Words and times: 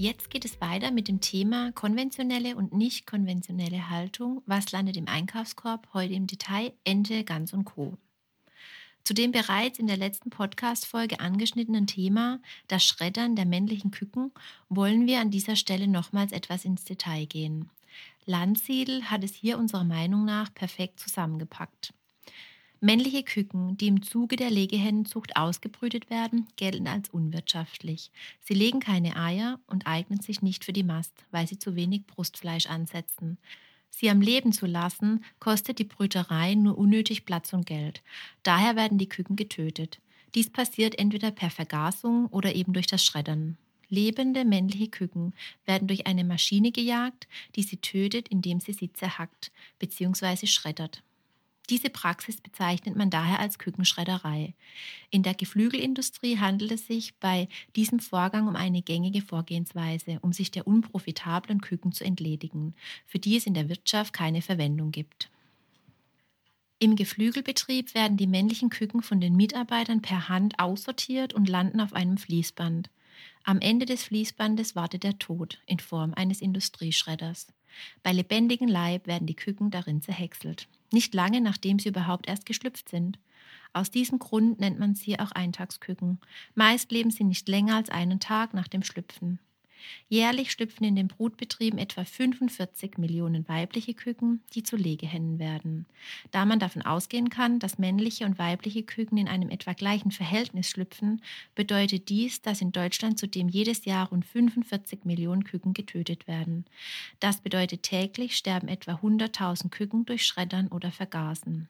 Jetzt 0.00 0.30
geht 0.30 0.46
es 0.46 0.62
weiter 0.62 0.92
mit 0.92 1.08
dem 1.08 1.20
Thema 1.20 1.72
konventionelle 1.72 2.56
und 2.56 2.72
nicht 2.72 3.06
konventionelle 3.06 3.90
Haltung. 3.90 4.42
Was 4.46 4.72
landet 4.72 4.96
im 4.96 5.06
Einkaufskorb? 5.06 5.88
Heute 5.92 6.14
im 6.14 6.26
Detail 6.26 6.72
Ente, 6.84 7.22
Gans 7.22 7.52
und 7.52 7.66
Co. 7.66 7.98
Zu 9.04 9.12
dem 9.12 9.30
bereits 9.30 9.78
in 9.78 9.86
der 9.86 9.98
letzten 9.98 10.30
Podcast-Folge 10.30 11.20
angeschnittenen 11.20 11.86
Thema, 11.86 12.40
das 12.66 12.82
Schreddern 12.82 13.36
der 13.36 13.44
männlichen 13.44 13.90
Küken, 13.90 14.32
wollen 14.70 15.06
wir 15.06 15.20
an 15.20 15.30
dieser 15.30 15.54
Stelle 15.54 15.86
nochmals 15.86 16.32
etwas 16.32 16.64
ins 16.64 16.84
Detail 16.84 17.26
gehen. 17.26 17.68
Landsiedel 18.24 19.10
hat 19.10 19.22
es 19.22 19.34
hier 19.34 19.58
unserer 19.58 19.84
Meinung 19.84 20.24
nach 20.24 20.54
perfekt 20.54 20.98
zusammengepackt. 20.98 21.92
Männliche 22.82 23.22
Küken, 23.22 23.76
die 23.76 23.88
im 23.88 24.02
Zuge 24.02 24.36
der 24.36 24.48
Legehennenzucht 24.48 25.36
ausgebrütet 25.36 26.08
werden, 26.08 26.46
gelten 26.56 26.86
als 26.86 27.10
unwirtschaftlich. 27.10 28.10
Sie 28.40 28.54
legen 28.54 28.80
keine 28.80 29.16
Eier 29.16 29.60
und 29.66 29.86
eignen 29.86 30.20
sich 30.20 30.40
nicht 30.40 30.64
für 30.64 30.72
die 30.72 30.82
Mast, 30.82 31.12
weil 31.30 31.46
sie 31.46 31.58
zu 31.58 31.76
wenig 31.76 32.06
Brustfleisch 32.06 32.66
ansetzen. 32.66 33.36
Sie 33.90 34.08
am 34.08 34.22
Leben 34.22 34.52
zu 34.52 34.64
lassen, 34.64 35.22
kostet 35.40 35.78
die 35.78 35.84
Brüterei 35.84 36.54
nur 36.54 36.78
unnötig 36.78 37.26
Platz 37.26 37.52
und 37.52 37.66
Geld. 37.66 38.02
Daher 38.44 38.76
werden 38.76 38.96
die 38.96 39.10
Küken 39.10 39.36
getötet. 39.36 40.00
Dies 40.34 40.48
passiert 40.48 40.98
entweder 40.98 41.32
per 41.32 41.50
Vergasung 41.50 42.28
oder 42.28 42.54
eben 42.54 42.72
durch 42.72 42.86
das 42.86 43.04
Schreddern. 43.04 43.58
Lebende 43.90 44.46
männliche 44.46 44.88
Küken 44.88 45.34
werden 45.66 45.86
durch 45.86 46.06
eine 46.06 46.24
Maschine 46.24 46.72
gejagt, 46.72 47.28
die 47.56 47.62
sie 47.62 47.76
tötet, 47.76 48.28
indem 48.28 48.58
sie 48.60 48.72
sie 48.72 48.90
zerhackt 48.90 49.52
bzw. 49.80 50.46
schreddert. 50.46 51.02
Diese 51.70 51.88
Praxis 51.88 52.40
bezeichnet 52.40 52.96
man 52.96 53.10
daher 53.10 53.38
als 53.38 53.60
Kükenschredderei. 53.60 54.54
In 55.10 55.22
der 55.22 55.34
Geflügelindustrie 55.34 56.38
handelt 56.38 56.72
es 56.72 56.88
sich 56.88 57.14
bei 57.20 57.48
diesem 57.76 58.00
Vorgang 58.00 58.48
um 58.48 58.56
eine 58.56 58.82
gängige 58.82 59.22
Vorgehensweise, 59.22 60.18
um 60.20 60.32
sich 60.32 60.50
der 60.50 60.66
unprofitablen 60.66 61.60
Küken 61.60 61.92
zu 61.92 62.02
entledigen, 62.02 62.74
für 63.06 63.20
die 63.20 63.36
es 63.36 63.46
in 63.46 63.54
der 63.54 63.68
Wirtschaft 63.68 64.12
keine 64.12 64.42
Verwendung 64.42 64.90
gibt. 64.90 65.30
Im 66.80 66.96
Geflügelbetrieb 66.96 67.94
werden 67.94 68.16
die 68.16 68.26
männlichen 68.26 68.70
Küken 68.70 69.02
von 69.02 69.20
den 69.20 69.36
Mitarbeitern 69.36 70.02
per 70.02 70.28
Hand 70.28 70.58
aussortiert 70.58 71.34
und 71.34 71.48
landen 71.48 71.80
auf 71.80 71.92
einem 71.92 72.18
Fließband. 72.18 72.90
Am 73.44 73.60
Ende 73.60 73.86
des 73.86 74.02
Fließbandes 74.02 74.74
wartet 74.74 75.04
der 75.04 75.20
Tod 75.20 75.60
in 75.66 75.78
Form 75.78 76.14
eines 76.14 76.40
Industrieschredders. 76.40 77.46
Bei 78.02 78.12
lebendigem 78.12 78.66
Leib 78.66 79.06
werden 79.06 79.28
die 79.28 79.36
Küken 79.36 79.70
darin 79.70 80.02
zerhäckselt 80.02 80.66
nicht 80.92 81.14
lange 81.14 81.40
nachdem 81.40 81.78
sie 81.78 81.88
überhaupt 81.88 82.28
erst 82.28 82.46
geschlüpft 82.46 82.88
sind. 82.88 83.18
Aus 83.72 83.90
diesem 83.90 84.18
Grund 84.18 84.58
nennt 84.58 84.78
man 84.78 84.94
sie 84.94 85.18
auch 85.18 85.32
Eintagsküken. 85.32 86.18
Meist 86.54 86.90
leben 86.90 87.10
sie 87.10 87.24
nicht 87.24 87.48
länger 87.48 87.76
als 87.76 87.90
einen 87.90 88.18
Tag 88.18 88.52
nach 88.52 88.68
dem 88.68 88.82
Schlüpfen. 88.82 89.38
Jährlich 90.08 90.50
schlüpfen 90.50 90.84
in 90.84 90.96
den 90.96 91.08
Brutbetrieben 91.08 91.78
etwa 91.78 92.04
45 92.04 92.98
Millionen 92.98 93.48
weibliche 93.48 93.94
Küken, 93.94 94.42
die 94.54 94.62
zu 94.62 94.76
Legehennen 94.76 95.38
werden. 95.38 95.86
Da 96.30 96.44
man 96.44 96.58
davon 96.58 96.82
ausgehen 96.82 97.30
kann, 97.30 97.58
dass 97.58 97.78
männliche 97.78 98.24
und 98.24 98.38
weibliche 98.38 98.82
Küken 98.82 99.18
in 99.18 99.28
einem 99.28 99.50
etwa 99.50 99.72
gleichen 99.72 100.10
Verhältnis 100.10 100.68
schlüpfen, 100.68 101.22
bedeutet 101.54 102.08
dies, 102.08 102.42
dass 102.42 102.60
in 102.60 102.72
Deutschland 102.72 103.18
zudem 103.18 103.48
jedes 103.48 103.84
Jahr 103.84 104.08
rund 104.08 104.24
45 104.24 105.04
Millionen 105.04 105.44
Küken 105.44 105.74
getötet 105.74 106.26
werden. 106.26 106.64
Das 107.18 107.40
bedeutet 107.40 107.82
täglich 107.82 108.36
sterben 108.36 108.68
etwa 108.68 108.94
100.000 108.94 109.70
Küken 109.70 110.06
durch 110.06 110.24
Schreddern 110.24 110.68
oder 110.68 110.90
Vergasen. 110.90 111.68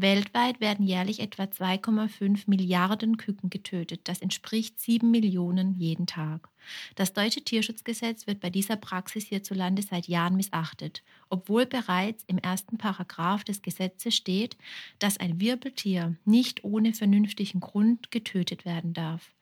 Weltweit 0.00 0.60
werden 0.60 0.86
jährlich 0.86 1.20
etwa 1.20 1.44
2,5 1.44 2.44
Milliarden 2.46 3.16
Küken 3.16 3.50
getötet. 3.50 4.02
Das 4.04 4.20
entspricht 4.20 4.78
7 4.80 5.10
Millionen 5.10 5.74
jeden 5.74 6.06
Tag. 6.06 6.48
Das 6.94 7.12
deutsche 7.12 7.42
Tierschutzgesetz 7.42 8.26
wird 8.26 8.40
bei 8.40 8.50
dieser 8.50 8.76
Praxis 8.76 9.26
hierzulande 9.26 9.82
seit 9.82 10.06
Jahren 10.06 10.36
missachtet, 10.36 11.02
obwohl 11.30 11.66
bereits 11.66 12.24
im 12.26 12.38
ersten 12.38 12.78
Paragraph 12.78 13.44
des 13.44 13.62
Gesetzes 13.62 14.14
steht, 14.14 14.56
dass 14.98 15.18
ein 15.18 15.40
Wirbeltier 15.40 16.16
nicht 16.24 16.64
ohne 16.64 16.94
vernünftigen 16.94 17.60
Grund 17.60 18.10
getötet 18.10 18.64
werden 18.64 18.92
darf. 18.92 19.32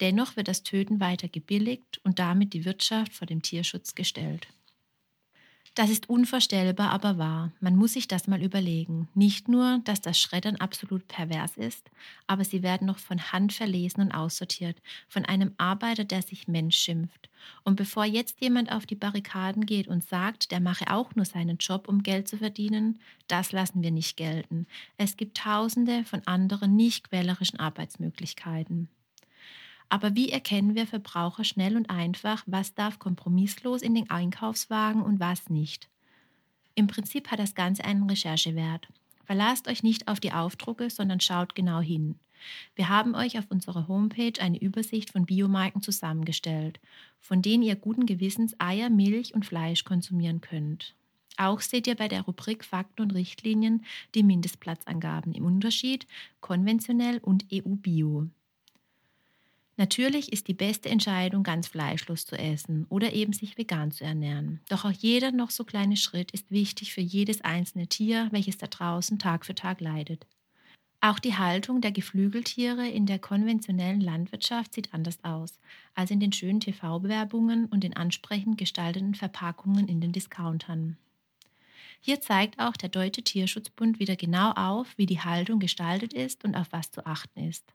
Dennoch 0.00 0.36
wird 0.36 0.48
das 0.48 0.62
Töten 0.62 1.00
weiter 1.00 1.28
gebilligt 1.28 2.00
und 2.04 2.18
damit 2.18 2.54
die 2.54 2.64
Wirtschaft 2.64 3.12
vor 3.12 3.26
dem 3.26 3.42
Tierschutz 3.42 3.94
gestellt. 3.94 4.48
Das 5.76 5.90
ist 5.90 6.08
unvorstellbar, 6.08 6.90
aber 6.90 7.18
wahr. 7.18 7.52
Man 7.60 7.76
muss 7.76 7.92
sich 7.92 8.08
das 8.08 8.26
mal 8.26 8.42
überlegen. 8.42 9.08
Nicht 9.14 9.46
nur, 9.46 9.82
dass 9.84 10.00
das 10.00 10.18
Schreddern 10.18 10.56
absolut 10.56 11.06
pervers 11.06 11.58
ist, 11.58 11.90
aber 12.26 12.44
sie 12.44 12.62
werden 12.62 12.86
noch 12.86 12.96
von 12.96 13.30
Hand 13.30 13.52
verlesen 13.52 14.00
und 14.00 14.12
aussortiert, 14.12 14.80
von 15.06 15.26
einem 15.26 15.52
Arbeiter, 15.58 16.04
der 16.04 16.22
sich 16.22 16.48
Mensch 16.48 16.78
schimpft. 16.78 17.28
Und 17.62 17.76
bevor 17.76 18.06
jetzt 18.06 18.40
jemand 18.40 18.72
auf 18.72 18.86
die 18.86 18.94
Barrikaden 18.94 19.66
geht 19.66 19.86
und 19.86 20.02
sagt, 20.02 20.50
der 20.50 20.60
mache 20.60 20.90
auch 20.90 21.14
nur 21.14 21.26
seinen 21.26 21.58
Job, 21.58 21.88
um 21.88 22.02
Geld 22.02 22.26
zu 22.26 22.38
verdienen, 22.38 22.98
das 23.28 23.52
lassen 23.52 23.82
wir 23.82 23.90
nicht 23.90 24.16
gelten. 24.16 24.66
Es 24.96 25.18
gibt 25.18 25.36
tausende 25.36 26.04
von 26.04 26.22
anderen 26.24 26.74
nicht 26.74 27.10
quälerischen 27.10 27.60
Arbeitsmöglichkeiten. 27.60 28.88
Aber 29.88 30.14
wie 30.14 30.30
erkennen 30.30 30.74
wir 30.74 30.86
Verbraucher 30.86 31.44
schnell 31.44 31.76
und 31.76 31.90
einfach, 31.90 32.42
was 32.46 32.74
darf 32.74 32.98
kompromisslos 32.98 33.82
in 33.82 33.94
den 33.94 34.10
Einkaufswagen 34.10 35.02
und 35.02 35.20
was 35.20 35.48
nicht? 35.48 35.88
Im 36.74 36.88
Prinzip 36.88 37.30
hat 37.30 37.38
das 37.38 37.54
Ganze 37.54 37.84
einen 37.84 38.08
Recherchewert. 38.08 38.88
Verlasst 39.24 39.68
euch 39.68 39.82
nicht 39.82 40.08
auf 40.08 40.20
die 40.20 40.32
Aufdrucke, 40.32 40.90
sondern 40.90 41.20
schaut 41.20 41.54
genau 41.54 41.80
hin. 41.80 42.16
Wir 42.74 42.88
haben 42.88 43.14
euch 43.14 43.38
auf 43.38 43.46
unserer 43.48 43.88
Homepage 43.88 44.40
eine 44.40 44.60
Übersicht 44.60 45.10
von 45.10 45.26
Biomarken 45.26 45.82
zusammengestellt, 45.82 46.80
von 47.20 47.42
denen 47.42 47.62
ihr 47.62 47.76
guten 47.76 48.06
Gewissens 48.06 48.54
Eier, 48.58 48.90
Milch 48.90 49.34
und 49.34 49.46
Fleisch 49.46 49.84
konsumieren 49.84 50.40
könnt. 50.40 50.94
Auch 51.38 51.60
seht 51.60 51.86
ihr 51.86 51.96
bei 51.96 52.08
der 52.08 52.22
Rubrik 52.22 52.64
Fakten 52.64 53.02
und 53.02 53.14
Richtlinien 53.14 53.84
die 54.14 54.22
Mindestplatzangaben 54.22 55.32
im 55.32 55.44
Unterschied 55.44 56.06
konventionell 56.40 57.18
und 57.18 57.46
EU-Bio. 57.52 58.28
Natürlich 59.78 60.32
ist 60.32 60.48
die 60.48 60.54
beste 60.54 60.88
Entscheidung, 60.88 61.42
ganz 61.42 61.68
fleischlos 61.68 62.24
zu 62.24 62.38
essen 62.38 62.86
oder 62.88 63.12
eben 63.12 63.34
sich 63.34 63.58
vegan 63.58 63.90
zu 63.90 64.04
ernähren. 64.04 64.60
Doch 64.70 64.86
auch 64.86 64.92
jeder 64.92 65.32
noch 65.32 65.50
so 65.50 65.64
kleine 65.64 65.98
Schritt 65.98 66.30
ist 66.30 66.50
wichtig 66.50 66.94
für 66.94 67.02
jedes 67.02 67.42
einzelne 67.42 67.86
Tier, 67.86 68.28
welches 68.30 68.56
da 68.56 68.66
draußen 68.66 69.18
Tag 69.18 69.44
für 69.44 69.54
Tag 69.54 69.80
leidet. 69.82 70.26
Auch 71.02 71.18
die 71.18 71.36
Haltung 71.36 71.82
der 71.82 71.92
Geflügeltiere 71.92 72.88
in 72.88 73.04
der 73.04 73.18
konventionellen 73.18 74.00
Landwirtschaft 74.00 74.72
sieht 74.72 74.94
anders 74.94 75.22
aus 75.22 75.58
als 75.94 76.10
in 76.10 76.20
den 76.20 76.32
schönen 76.32 76.60
TV-Bewerbungen 76.60 77.66
und 77.66 77.84
den 77.84 77.94
ansprechend 77.94 78.56
gestalteten 78.56 79.14
Verpackungen 79.14 79.88
in 79.88 80.00
den 80.00 80.12
Discountern. 80.12 80.96
Hier 82.00 82.20
zeigt 82.22 82.58
auch 82.58 82.76
der 82.76 82.88
Deutsche 82.88 83.22
Tierschutzbund 83.22 83.98
wieder 83.98 84.16
genau 84.16 84.52
auf, 84.52 84.96
wie 84.96 85.06
die 85.06 85.20
Haltung 85.20 85.58
gestaltet 85.58 86.14
ist 86.14 86.44
und 86.44 86.54
auf 86.54 86.68
was 86.70 86.90
zu 86.90 87.04
achten 87.04 87.40
ist. 87.40 87.74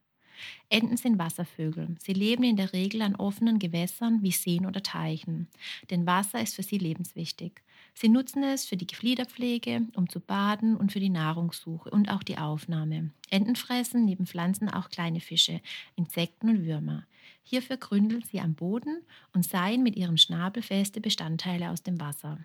Enten 0.70 0.98
sind 0.98 1.20
Wasservögel. 1.20 1.96
Sie 2.00 2.14
leben 2.14 2.44
in 2.44 2.56
der 2.56 2.74
Regel 2.74 3.02
an 3.02 3.16
offenen 3.16 3.60
Gewässern 3.60 4.22
wie 4.22 4.32
Seen 4.32 4.66
oder 4.66 4.84
Teichen, 4.84 5.48
denn 5.90 6.06
Wasser 6.06 6.42
ist 6.42 6.56
für 6.56 6.64
sie 6.64 6.78
lebenswichtig. 6.78 7.62
Sie 7.94 8.10
nutzen 8.10 8.44
es 8.44 8.66
für 8.66 8.78
die 8.78 8.88
Gefliederpflege, 8.88 9.82
um 9.96 10.10
zu 10.10 10.20
baden 10.20 10.78
und 10.78 10.92
für 10.92 11.00
die 11.00 11.10
Nahrungssuche 11.10 11.90
und 11.90 12.10
auch 12.10 12.24
die 12.24 12.38
Aufnahme. 12.38 13.12
Enten 13.30 13.56
fressen 13.56 14.06
neben 14.06 14.26
Pflanzen 14.26 14.70
auch 14.70 14.90
kleine 14.90 15.20
Fische, 15.20 15.62
Insekten 15.96 16.50
und 16.50 16.66
Würmer. 16.66 17.06
Hierfür 17.44 17.78
gründeln 17.78 18.24
sie 18.24 18.40
am 18.40 18.56
Boden 18.56 19.02
und 19.34 19.46
seien 19.46 19.84
mit 19.84 19.96
ihrem 19.96 20.18
Schnabel 20.18 20.64
feste 20.64 21.02
Bestandteile 21.02 21.70
aus 21.70 21.84
dem 21.84 22.00
Wasser. 22.00 22.40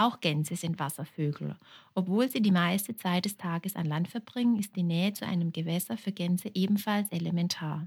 Auch 0.00 0.20
Gänse 0.20 0.56
sind 0.56 0.78
Wasservögel. 0.78 1.56
Obwohl 1.94 2.30
sie 2.30 2.40
die 2.40 2.52
meiste 2.52 2.96
Zeit 2.96 3.26
des 3.26 3.36
Tages 3.36 3.76
an 3.76 3.84
Land 3.84 4.08
verbringen, 4.08 4.58
ist 4.58 4.74
die 4.74 4.82
Nähe 4.82 5.12
zu 5.12 5.26
einem 5.26 5.52
Gewässer 5.52 5.98
für 5.98 6.10
Gänse 6.10 6.50
ebenfalls 6.54 7.10
elementar. 7.10 7.86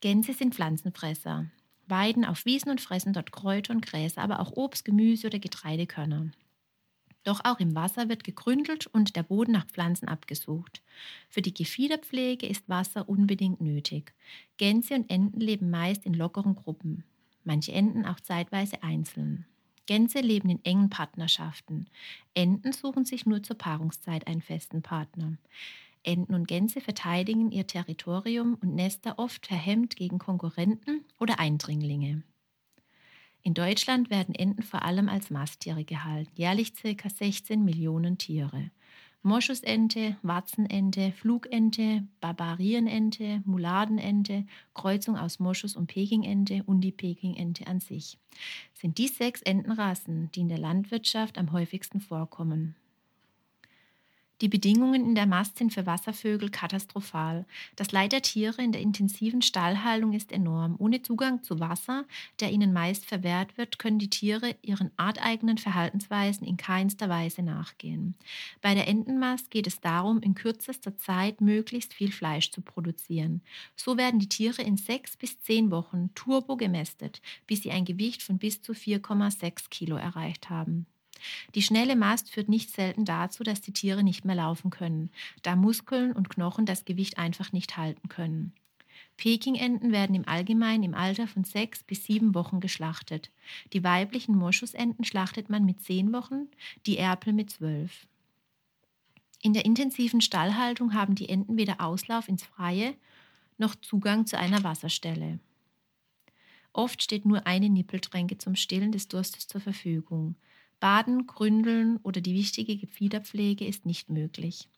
Gänse 0.00 0.34
sind 0.34 0.54
Pflanzenfresser, 0.54 1.46
weiden 1.88 2.24
auf 2.24 2.44
Wiesen 2.44 2.70
und 2.70 2.80
fressen 2.80 3.12
dort 3.12 3.32
Kräuter 3.32 3.72
und 3.74 3.84
Gräser, 3.84 4.22
aber 4.22 4.38
auch 4.38 4.52
Obst, 4.52 4.84
Gemüse 4.84 5.26
oder 5.26 5.40
Getreidekörner. 5.40 6.30
Doch 7.24 7.40
auch 7.42 7.58
im 7.58 7.74
Wasser 7.74 8.08
wird 8.08 8.22
gegründelt 8.22 8.86
und 8.86 9.16
der 9.16 9.24
Boden 9.24 9.50
nach 9.50 9.66
Pflanzen 9.66 10.06
abgesucht. 10.06 10.80
Für 11.28 11.42
die 11.42 11.54
Gefiederpflege 11.54 12.46
ist 12.46 12.68
Wasser 12.68 13.08
unbedingt 13.08 13.60
nötig. 13.60 14.14
Gänse 14.58 14.94
und 14.94 15.10
Enten 15.10 15.40
leben 15.40 15.70
meist 15.70 16.06
in 16.06 16.14
lockeren 16.14 16.54
Gruppen, 16.54 17.02
manche 17.42 17.72
Enten 17.72 18.06
auch 18.06 18.20
zeitweise 18.20 18.84
einzeln. 18.84 19.44
Gänse 19.86 20.20
leben 20.20 20.48
in 20.48 20.64
engen 20.64 20.90
Partnerschaften. 20.90 21.86
Enten 22.34 22.72
suchen 22.72 23.04
sich 23.04 23.26
nur 23.26 23.42
zur 23.42 23.56
Paarungszeit 23.56 24.26
einen 24.26 24.42
festen 24.42 24.82
Partner. 24.82 25.36
Enten 26.04 26.34
und 26.34 26.48
Gänse 26.48 26.80
verteidigen 26.80 27.52
ihr 27.52 27.66
Territorium 27.66 28.54
und 28.60 28.74
Nester 28.74 29.18
oft 29.18 29.46
verhemmt 29.46 29.96
gegen 29.96 30.18
Konkurrenten 30.18 31.04
oder 31.20 31.38
Eindringlinge. 31.38 32.22
In 33.44 33.54
Deutschland 33.54 34.10
werden 34.10 34.34
Enten 34.34 34.62
vor 34.62 34.82
allem 34.82 35.08
als 35.08 35.30
Masttiere 35.30 35.84
gehalten, 35.84 36.30
jährlich 36.36 36.74
ca. 36.74 37.08
16 37.08 37.64
Millionen 37.64 38.18
Tiere. 38.18 38.70
Moschusente, 39.22 40.16
Watzenente, 40.22 41.12
Flugente, 41.12 42.06
Barbarienente, 42.20 43.42
Muladenente, 43.44 44.46
Kreuzung 44.74 45.16
aus 45.16 45.38
Moschus 45.38 45.76
und 45.76 45.86
Pekingente 45.86 46.62
und 46.66 46.80
die 46.80 46.92
Pekingente 46.92 47.66
an 47.66 47.80
sich 47.80 48.18
sind 48.74 48.98
die 48.98 49.08
sechs 49.08 49.42
Entenrassen, 49.42 50.30
die 50.32 50.40
in 50.40 50.48
der 50.48 50.58
Landwirtschaft 50.58 51.38
am 51.38 51.52
häufigsten 51.52 52.00
vorkommen. 52.00 52.74
Die 54.42 54.48
Bedingungen 54.48 55.06
in 55.06 55.14
der 55.14 55.26
Mast 55.26 55.56
sind 55.56 55.72
für 55.72 55.86
Wasservögel 55.86 56.50
katastrophal. 56.50 57.46
Das 57.76 57.92
Leid 57.92 58.10
der 58.10 58.22
Tiere 58.22 58.60
in 58.60 58.72
der 58.72 58.80
intensiven 58.80 59.40
Stallhaltung 59.40 60.14
ist 60.14 60.32
enorm. 60.32 60.74
Ohne 60.80 61.00
Zugang 61.00 61.44
zu 61.44 61.60
Wasser, 61.60 62.06
der 62.40 62.50
ihnen 62.50 62.72
meist 62.72 63.06
verwehrt 63.06 63.56
wird, 63.56 63.78
können 63.78 64.00
die 64.00 64.10
Tiere 64.10 64.56
ihren 64.62 64.90
arteigenen 64.96 65.58
Verhaltensweisen 65.58 66.44
in 66.44 66.56
keinster 66.56 67.08
Weise 67.08 67.44
nachgehen. 67.44 68.16
Bei 68.60 68.74
der 68.74 68.88
Entenmast 68.88 69.48
geht 69.48 69.68
es 69.68 69.80
darum, 69.80 70.20
in 70.22 70.34
kürzester 70.34 70.98
Zeit 70.98 71.40
möglichst 71.40 71.94
viel 71.94 72.10
Fleisch 72.10 72.50
zu 72.50 72.62
produzieren. 72.62 73.42
So 73.76 73.96
werden 73.96 74.18
die 74.18 74.28
Tiere 74.28 74.62
in 74.62 74.76
sechs 74.76 75.16
bis 75.16 75.40
zehn 75.40 75.70
Wochen 75.70 76.10
turbo 76.16 76.56
gemästet, 76.56 77.22
bis 77.46 77.62
sie 77.62 77.70
ein 77.70 77.84
Gewicht 77.84 78.24
von 78.24 78.38
bis 78.38 78.60
zu 78.60 78.72
4,6 78.72 79.70
Kilo 79.70 79.94
erreicht 79.94 80.50
haben. 80.50 80.86
Die 81.54 81.62
schnelle 81.62 81.96
Mast 81.96 82.30
führt 82.30 82.48
nicht 82.48 82.70
selten 82.70 83.04
dazu, 83.04 83.42
dass 83.42 83.60
die 83.60 83.72
Tiere 83.72 84.02
nicht 84.02 84.24
mehr 84.24 84.36
laufen 84.36 84.70
können, 84.70 85.10
da 85.42 85.56
Muskeln 85.56 86.12
und 86.12 86.28
Knochen 86.30 86.66
das 86.66 86.84
Gewicht 86.84 87.18
einfach 87.18 87.52
nicht 87.52 87.76
halten 87.76 88.08
können. 88.08 88.52
Pekingenten 89.16 89.92
werden 89.92 90.16
im 90.16 90.26
Allgemeinen 90.26 90.82
im 90.82 90.94
Alter 90.94 91.26
von 91.26 91.44
sechs 91.44 91.82
bis 91.84 92.04
sieben 92.04 92.34
Wochen 92.34 92.60
geschlachtet. 92.60 93.30
Die 93.72 93.84
weiblichen 93.84 94.36
Moschusenten 94.36 95.04
schlachtet 95.04 95.48
man 95.48 95.64
mit 95.64 95.80
zehn 95.80 96.12
Wochen, 96.12 96.48
die 96.86 96.98
Erpel 96.98 97.32
mit 97.32 97.50
zwölf. 97.50 98.06
In 99.42 99.52
der 99.52 99.64
intensiven 99.64 100.20
Stallhaltung 100.20 100.94
haben 100.94 101.14
die 101.14 101.28
Enten 101.28 101.56
weder 101.56 101.80
Auslauf 101.80 102.28
ins 102.28 102.44
Freie 102.44 102.94
noch 103.58 103.74
Zugang 103.74 104.26
zu 104.26 104.38
einer 104.38 104.62
Wasserstelle. 104.64 105.40
Oft 106.72 107.02
steht 107.02 107.26
nur 107.26 107.46
eine 107.46 107.68
Nippeltränke 107.68 108.38
zum 108.38 108.54
Stillen 108.54 108.92
des 108.92 109.08
Durstes 109.08 109.46
zur 109.46 109.60
Verfügung. 109.60 110.36
Baden, 110.82 111.28
Gründeln 111.28 111.98
oder 112.02 112.20
die 112.20 112.34
wichtige 112.34 112.76
Gefiederpflege 112.76 113.64
ist 113.64 113.86
nicht 113.86 114.10
möglich. 114.10 114.68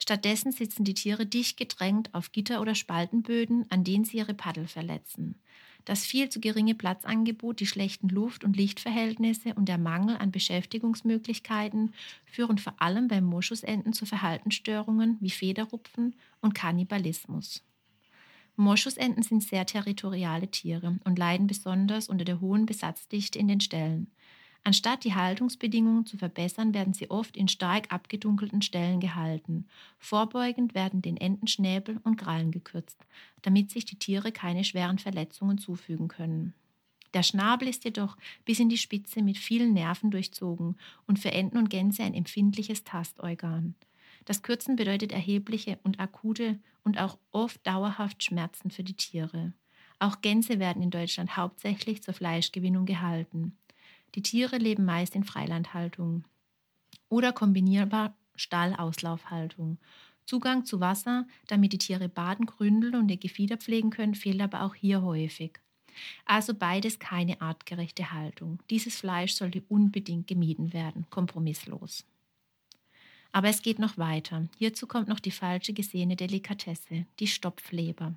Stattdessen 0.00 0.50
sitzen 0.50 0.82
die 0.82 0.94
Tiere 0.94 1.24
dicht 1.24 1.56
gedrängt 1.56 2.12
auf 2.12 2.32
Gitter- 2.32 2.60
oder 2.60 2.74
Spaltenböden, 2.74 3.70
an 3.70 3.84
denen 3.84 4.04
sie 4.04 4.16
ihre 4.16 4.34
Paddel 4.34 4.66
verletzen. 4.66 5.36
Das 5.84 6.04
viel 6.04 6.28
zu 6.28 6.40
geringe 6.40 6.74
Platzangebot, 6.74 7.60
die 7.60 7.68
schlechten 7.68 8.08
Luft- 8.08 8.42
und 8.42 8.56
Lichtverhältnisse 8.56 9.54
und 9.54 9.68
der 9.68 9.78
Mangel 9.78 10.16
an 10.16 10.32
Beschäftigungsmöglichkeiten 10.32 11.94
führen 12.24 12.58
vor 12.58 12.74
allem 12.78 13.06
beim 13.06 13.22
Moschusenten 13.22 13.92
zu 13.92 14.04
Verhaltensstörungen 14.04 15.16
wie 15.20 15.30
Federrupfen 15.30 16.16
und 16.40 16.56
Kannibalismus. 16.56 17.62
Moschusenten 18.56 19.22
sind 19.22 19.44
sehr 19.44 19.64
territoriale 19.64 20.48
Tiere 20.48 20.98
und 21.04 21.20
leiden 21.20 21.46
besonders 21.46 22.08
unter 22.08 22.24
der 22.24 22.40
hohen 22.40 22.66
Besatzdichte 22.66 23.38
in 23.38 23.46
den 23.46 23.60
Ställen. 23.60 24.10
Anstatt 24.64 25.02
die 25.02 25.14
Haltungsbedingungen 25.14 26.06
zu 26.06 26.16
verbessern, 26.16 26.72
werden 26.72 26.94
sie 26.94 27.10
oft 27.10 27.36
in 27.36 27.48
stark 27.48 27.92
abgedunkelten 27.92 28.62
Stellen 28.62 29.00
gehalten. 29.00 29.66
Vorbeugend 29.98 30.74
werden 30.74 31.02
den 31.02 31.16
Enten 31.16 31.48
Schnäbel 31.48 32.00
und 32.04 32.16
Krallen 32.16 32.52
gekürzt, 32.52 33.04
damit 33.42 33.72
sich 33.72 33.84
die 33.84 33.98
Tiere 33.98 34.30
keine 34.30 34.62
schweren 34.62 34.98
Verletzungen 34.98 35.58
zufügen 35.58 36.06
können. 36.06 36.54
Der 37.12 37.24
Schnabel 37.24 37.68
ist 37.68 37.84
jedoch 37.84 38.16
bis 38.44 38.60
in 38.60 38.68
die 38.68 38.78
Spitze 38.78 39.20
mit 39.20 39.36
vielen 39.36 39.74
Nerven 39.74 40.10
durchzogen 40.10 40.76
und 41.06 41.18
für 41.18 41.32
Enten 41.32 41.58
und 41.58 41.68
Gänse 41.68 42.04
ein 42.04 42.14
empfindliches 42.14 42.84
Tastorgan. 42.84 43.74
Das 44.24 44.42
Kürzen 44.42 44.76
bedeutet 44.76 45.12
erhebliche 45.12 45.78
und 45.82 45.98
akute 45.98 46.60
und 46.84 46.98
auch 46.98 47.18
oft 47.32 47.66
dauerhaft 47.66 48.22
Schmerzen 48.22 48.70
für 48.70 48.84
die 48.84 48.94
Tiere. 48.94 49.52
Auch 49.98 50.20
Gänse 50.20 50.58
werden 50.58 50.82
in 50.82 50.90
Deutschland 50.90 51.36
hauptsächlich 51.36 52.02
zur 52.02 52.14
Fleischgewinnung 52.14 52.86
gehalten. 52.86 53.56
Die 54.14 54.22
Tiere 54.22 54.58
leben 54.58 54.84
meist 54.84 55.14
in 55.14 55.24
Freilandhaltung 55.24 56.24
oder 57.08 57.32
kombinierbar 57.32 58.16
Stallauslaufhaltung. 58.36 59.78
Zugang 60.24 60.64
zu 60.64 60.80
Wasser, 60.80 61.26
damit 61.46 61.72
die 61.72 61.78
Tiere 61.78 62.08
baden, 62.08 62.46
gründeln 62.46 62.94
und 62.94 63.10
ihr 63.10 63.16
Gefieder 63.16 63.56
pflegen 63.56 63.90
können, 63.90 64.14
fehlt 64.14 64.40
aber 64.40 64.62
auch 64.62 64.74
hier 64.74 65.02
häufig. 65.02 65.58
Also 66.24 66.54
beides 66.54 66.98
keine 66.98 67.40
artgerechte 67.40 68.12
Haltung. 68.12 68.58
Dieses 68.70 68.96
Fleisch 68.96 69.34
sollte 69.34 69.62
unbedingt 69.68 70.26
gemieden 70.26 70.72
werden, 70.72 71.06
kompromisslos. 71.10 72.04
Aber 73.32 73.48
es 73.48 73.62
geht 73.62 73.78
noch 73.78 73.98
weiter. 73.98 74.48
Hierzu 74.58 74.86
kommt 74.86 75.08
noch 75.08 75.20
die 75.20 75.30
falsche 75.30 75.72
gesehene 75.72 76.16
Delikatesse, 76.16 77.06
die 77.18 77.26
Stopfleber. 77.26 78.14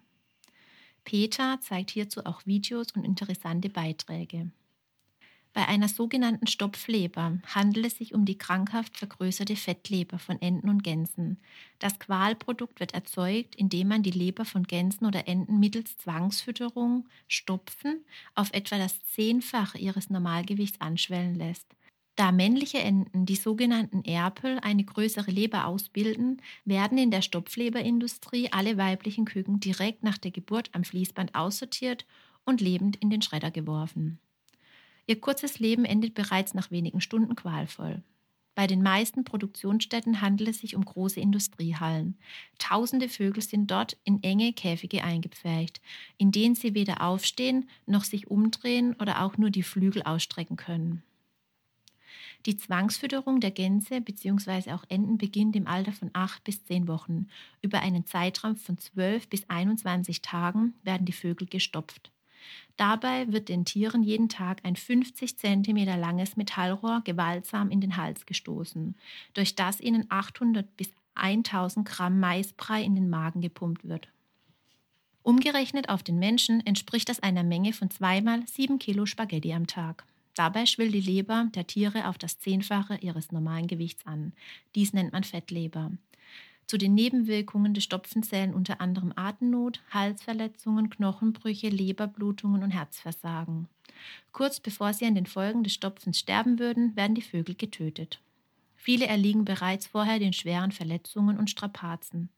Peter 1.06 1.60
zeigt 1.62 1.92
hierzu 1.92 2.26
auch 2.26 2.46
Videos 2.46 2.88
und 2.94 3.06
interessante 3.06 3.70
Beiträge. 3.70 4.52
Bei 5.56 5.70
einer 5.70 5.88
sogenannten 5.88 6.48
Stopfleber 6.48 7.40
handelt 7.46 7.86
es 7.86 7.98
sich 7.98 8.14
um 8.14 8.26
die 8.26 8.38
krankhaft 8.38 8.98
vergrößerte 8.98 9.56
Fettleber 9.56 10.20
von 10.20 10.42
Enten 10.42 10.68
und 10.68 10.84
Gänsen. 10.84 11.38
Das 11.80 11.98
Qualprodukt 11.98 12.82
wird 12.82 12.94
erzeugt, 12.94 13.56
indem 13.56 13.88
man 13.88 14.04
die 14.04 14.12
Leber 14.12 14.44
von 14.44 14.64
Gänsen 14.64 15.06
oder 15.06 15.30
Enten 15.30 15.58
mittels 15.62 15.96
Zwangsfütterung, 15.96 17.08
Stopfen, 17.30 18.04
auf 18.36 18.52
etwa 18.52 18.78
das 18.78 19.02
Zehnfache 19.06 19.78
ihres 19.78 20.10
Normalgewichts 20.10 20.82
anschwellen 20.82 21.36
lässt. 21.36 21.68
Da 22.18 22.34
männliche 22.34 22.80
Enten, 22.80 23.26
die 23.26 23.38
sogenannten 23.38 24.04
Erpel, 24.04 24.60
eine 24.60 24.84
größere 24.84 25.32
Leber 25.32 25.68
ausbilden, 25.68 26.42
werden 26.66 26.98
in 26.98 27.12
der 27.12 27.22
Stopfleberindustrie 27.22 28.52
alle 28.52 28.76
weiblichen 28.76 29.24
Küken 29.24 29.62
direkt 29.62 30.04
nach 30.04 30.18
der 30.18 30.32
Geburt 30.32 30.70
am 30.74 30.84
Fließband 30.84 31.34
aussortiert 31.34 32.06
und 32.44 32.60
lebend 32.60 32.98
in 32.98 33.10
den 33.10 33.22
Schredder 33.22 33.52
geworfen. 33.52 34.20
Ihr 35.08 35.20
kurzes 35.20 35.60
Leben 35.60 35.86
endet 35.86 36.14
bereits 36.14 36.54
nach 36.54 36.72
wenigen 36.72 37.02
Stunden 37.02 37.36
qualvoll. 37.36 38.02
Bei 38.56 38.68
den 38.68 38.82
meisten 38.82 39.26
Produktionsstätten 39.26 40.22
handelt 40.22 40.50
es 40.50 40.60
sich 40.60 40.78
um 40.78 40.86
große 40.86 41.20
Industriehallen. 41.20 42.18
Tausende 42.58 43.10
Vögel 43.10 43.44
sind 43.44 43.70
dort 43.70 43.98
in 44.06 44.24
enge 44.24 44.54
Käfige 44.54 45.04
eingepfercht, 45.04 45.82
in 46.18 46.32
denen 46.32 46.56
sie 46.56 46.74
weder 46.74 47.02
aufstehen 47.02 47.70
noch 47.86 48.06
sich 48.06 48.28
umdrehen 48.28 48.96
oder 49.00 49.24
auch 49.24 49.38
nur 49.38 49.50
die 49.50 49.64
Flügel 49.64 50.04
ausstrecken 50.04 50.56
können. 50.56 51.04
Die 52.46 52.56
Zwangsfütterung 52.56 53.42
der 53.42 53.52
Gänse 53.52 54.00
bzw. 54.00 54.72
auch 54.72 54.86
Enten 54.88 55.18
beginnt 55.18 55.56
im 55.56 55.68
Alter 55.68 55.92
von 55.92 56.12
8 56.14 56.44
bis 56.44 56.64
10 56.64 56.88
Wochen. 56.88 57.28
Über 57.62 57.82
einen 57.82 58.06
Zeitraum 58.06 58.56
von 58.56 58.78
12 58.78 59.28
bis 59.28 59.50
21 59.50 60.22
Tagen 60.22 60.76
werden 60.84 61.06
die 61.06 61.12
Vögel 61.12 61.48
gestopft. 61.48 62.12
Dabei 62.78 63.32
wird 63.32 63.50
den 63.50 63.64
Tieren 63.64 64.04
jeden 64.04 64.28
Tag 64.28 64.60
ein 64.64 64.76
50 64.76 65.38
cm 65.38 65.86
langes 66.00 66.36
Metallrohr 66.36 67.02
gewaltsam 67.06 67.70
in 67.70 67.80
den 67.80 67.96
Hals 67.96 68.26
gestoßen, 68.26 68.96
durch 69.34 69.56
das 69.56 69.80
ihnen 69.80 70.06
800 70.10 70.76
bis 70.76 70.92
1000 71.16 71.88
Gramm 71.88 72.20
Maisbrei 72.20 72.84
in 72.84 72.96
den 72.96 73.10
Magen 73.10 73.42
gepumpt 73.42 73.88
wird. 73.88 74.10
Umgerechnet 75.24 75.90
auf 75.90 76.04
den 76.04 76.20
Menschen 76.20 76.66
entspricht 76.68 77.10
das 77.10 77.20
einer 77.20 77.44
Menge 77.44 77.74
von 77.74 77.90
zweimal 77.90 78.46
7 78.46 78.78
Kilo 78.78 79.06
Spaghetti 79.06 79.54
am 79.54 79.66
Tag. 79.66 80.06
Dabei 80.36 80.66
schwillt 80.66 80.94
die 80.94 81.00
Leber 81.02 81.48
der 81.56 81.66
Tiere 81.66 82.10
auf 82.10 82.18
das 82.18 82.40
Zehnfache 82.40 82.98
ihres 82.98 83.32
normalen 83.32 83.68
Gewichts 83.68 84.06
an. 84.06 84.34
Dies 84.76 84.94
nennt 84.94 85.14
man 85.14 85.24
Fettleber. 85.24 85.92
Zu 86.68 86.78
den 86.80 86.96
Nebenwirkungen 86.96 87.76
des 87.76 87.84
Stopfens 87.84 88.30
zählen 88.30 88.54
unter 88.54 88.82
anderem 88.82 89.14
Atemnot, 89.16 89.82
Halsverletzungen, 89.92 90.90
Knochenbrüche, 90.90 91.70
Leberblutungen 91.70 92.64
und 92.64 92.72
Herzversagen. 92.72 93.68
Kurz 94.32 94.60
bevor 94.60 94.94
sie 94.94 95.06
an 95.06 95.16
den 95.16 95.28
Folgen 95.28 95.64
des 95.64 95.74
Stopfens 95.74 96.20
sterben 96.20 96.58
würden, 96.58 96.96
werden 96.96 97.16
die 97.16 97.22
Vögel 97.22 97.56
getötet. 97.56 98.20
Viele 98.76 99.06
erliegen 99.06 99.46
bereits 99.46 99.88
vorher 99.88 100.20
den 100.20 100.34
schweren 100.34 100.72
Verletzungen 100.72 101.38
und 101.38 101.50
Strapazen. 101.50 102.30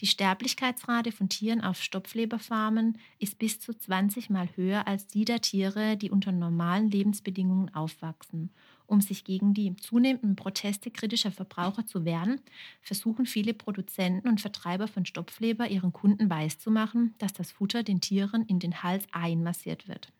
Die 0.00 0.06
Sterblichkeitsrate 0.06 1.12
von 1.12 1.28
Tieren 1.28 1.60
auf 1.60 1.82
Stopfleberfarmen 1.82 2.98
ist 3.18 3.38
bis 3.38 3.60
zu 3.60 3.74
20 3.74 4.30
Mal 4.30 4.48
höher 4.56 4.86
als 4.86 5.06
die 5.06 5.26
der 5.26 5.42
Tiere, 5.42 5.96
die 5.96 6.10
unter 6.10 6.32
normalen 6.32 6.90
Lebensbedingungen 6.90 7.74
aufwachsen 7.74 8.50
Um 8.90 9.00
sich 9.00 9.22
gegen 9.22 9.54
die 9.54 9.76
zunehmenden 9.76 10.34
Proteste 10.34 10.90
kritischer 10.90 11.30
Verbraucher 11.30 11.86
zu 11.86 12.04
wehren, 12.04 12.40
versuchen 12.82 13.24
viele 13.24 13.54
Produzenten 13.54 14.28
und 14.28 14.40
Vertreiber 14.40 14.88
von 14.88 15.06
Stopfleber 15.06 15.68
ihren 15.68 15.92
Kunden 15.92 16.28
weiszumachen, 16.28 17.14
dass 17.18 17.32
das 17.32 17.52
Futter 17.52 17.84
den 17.84 18.00
Tieren 18.00 18.44
in 18.46 18.58
den 18.58 18.82
Hals 18.82 19.04
einmassiert 19.12 19.86
wird. 19.86 20.12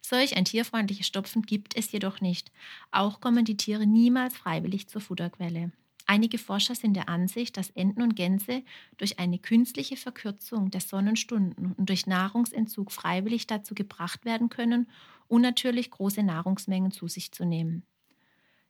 Solch 0.00 0.34
ein 0.34 0.46
tierfreundliches 0.46 1.06
Stopfen 1.06 1.42
gibt 1.42 1.76
es 1.76 1.92
jedoch 1.92 2.22
nicht. 2.22 2.50
Auch 2.90 3.20
kommen 3.20 3.44
die 3.44 3.58
Tiere 3.58 3.86
niemals 3.86 4.34
freiwillig 4.34 4.88
zur 4.88 5.02
Futterquelle. 5.02 5.72
Einige 6.06 6.38
Forscher 6.38 6.76
sind 6.76 6.94
der 6.94 7.08
Ansicht, 7.08 7.56
dass 7.56 7.70
Enten 7.70 8.00
und 8.00 8.14
Gänse 8.14 8.62
durch 8.96 9.18
eine 9.18 9.38
künstliche 9.38 9.96
Verkürzung 9.96 10.70
der 10.70 10.80
Sonnenstunden 10.80 11.72
und 11.72 11.88
durch 11.88 12.06
Nahrungsentzug 12.06 12.92
freiwillig 12.92 13.48
dazu 13.48 13.74
gebracht 13.74 14.24
werden 14.24 14.48
können, 14.48 14.88
unnatürlich 15.26 15.90
große 15.90 16.22
Nahrungsmengen 16.22 16.92
zu 16.92 17.08
sich 17.08 17.32
zu 17.32 17.44
nehmen. 17.44 17.82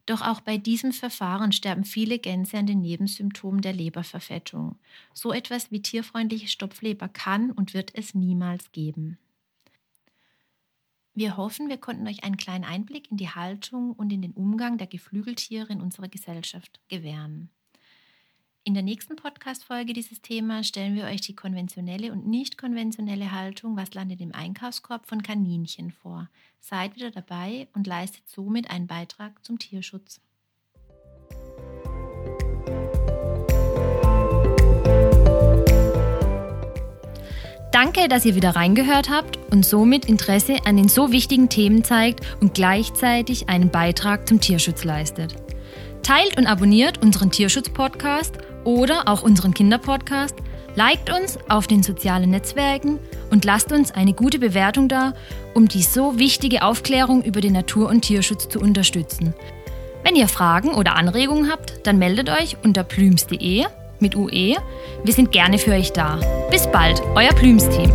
Doch 0.07 0.23
auch 0.23 0.40
bei 0.40 0.57
diesem 0.57 0.93
Verfahren 0.93 1.52
sterben 1.52 1.85
viele 1.85 2.19
Gänse 2.19 2.57
an 2.57 2.66
den 2.66 2.81
Nebensymptomen 2.81 3.61
der 3.61 3.73
Leberverfettung. 3.75 4.78
So 5.12 5.33
etwas 5.33 5.71
wie 5.73 5.83
tierfreundliche 5.83 6.49
Stopfleber 6.49 7.09
kann 7.09 7.50
und 7.50 7.75
wird 7.75 7.90
es 7.95 8.14
niemals 8.14 8.73
geben. 8.73 9.19
Wir 11.18 11.38
hoffen, 11.38 11.70
wir 11.70 11.78
konnten 11.78 12.06
euch 12.06 12.25
einen 12.25 12.37
kleinen 12.37 12.64
Einblick 12.64 13.11
in 13.11 13.16
die 13.16 13.30
Haltung 13.30 13.94
und 13.94 14.12
in 14.12 14.20
den 14.20 14.32
Umgang 14.32 14.76
der 14.76 14.87
Geflügeltiere 14.87 15.73
in 15.73 15.80
unserer 15.80 16.08
Gesellschaft 16.08 16.78
gewähren. 16.88 17.49
In 18.64 18.75
der 18.75 18.82
nächsten 18.82 19.16
Podcast-Folge 19.16 19.94
dieses 19.94 20.20
Thema 20.20 20.62
stellen 20.62 20.94
wir 20.94 21.04
euch 21.04 21.23
die 21.23 21.35
konventionelle 21.35 22.12
und 22.12 22.26
nicht 22.26 22.58
konventionelle 22.58 23.32
Haltung, 23.32 23.78
was 23.78 23.94
landet 23.94 24.20
im 24.20 24.35
Einkaufskorb 24.35 25.06
von 25.06 25.23
Kaninchen 25.23 25.90
vor. 25.90 26.28
Seid 26.61 26.96
wieder 26.96 27.11
dabei 27.11 27.66
und 27.73 27.87
leistet 27.87 28.28
somit 28.28 28.68
einen 28.68 28.87
Beitrag 28.87 29.42
zum 29.42 29.58
Tierschutz. 29.58 30.20
Danke, 37.76 38.09
dass 38.09 38.25
ihr 38.25 38.35
wieder 38.35 38.56
reingehört 38.56 39.11
habt 39.11 39.38
und 39.50 39.66
somit 39.66 40.06
Interesse 40.06 40.56
an 40.64 40.78
den 40.78 40.88
so 40.88 41.12
wichtigen 41.12 41.50
Themen 41.50 41.85
zeigt 41.85 42.21
und 42.40 42.54
gleichzeitig 42.54 43.50
einen 43.50 43.68
Beitrag 43.68 44.26
zum 44.26 44.40
Tierschutz 44.40 44.83
leistet. 44.83 45.37
Teilt 46.02 46.38
und 46.38 46.47
abonniert 46.47 47.02
unseren 47.02 47.30
Tierschutz-Podcast 47.30 48.38
oder 48.64 49.09
auch 49.09 49.21
unseren 49.21 49.52
Kinderpodcast, 49.52 50.37
liked 50.75 51.12
uns 51.12 51.38
auf 51.50 51.66
den 51.66 51.83
sozialen 51.83 52.30
Netzwerken 52.30 52.99
und 53.30 53.45
lasst 53.45 53.71
uns 53.71 53.90
eine 53.90 54.14
gute 54.14 54.38
Bewertung 54.38 54.88
da, 54.88 55.12
um 55.52 55.68
die 55.68 55.83
so 55.83 56.18
wichtige 56.18 56.62
Aufklärung 56.62 57.25
über 57.25 57.42
den 57.42 57.52
Natur- 57.52 57.90
und 57.90 58.00
Tierschutz 58.00 58.49
zu 58.49 58.59
unterstützen. 58.59 59.35
Wenn 60.02 60.16
ihr 60.16 60.28
Fragen 60.28 60.73
oder 60.73 60.97
Anregungen 60.97 61.50
habt, 61.50 61.87
dann 61.87 61.99
meldet 61.99 62.30
euch 62.30 62.56
unter 62.62 62.85
plüms.de 62.85 63.66
mit 64.00 64.16
UE. 64.16 64.56
Wir 65.04 65.12
sind 65.12 65.32
gerne 65.32 65.58
für 65.58 65.72
euch 65.72 65.92
da. 65.92 66.18
Bis 66.50 66.66
bald, 66.66 67.02
euer 67.14 67.32
Plüms-Team. 67.32 67.92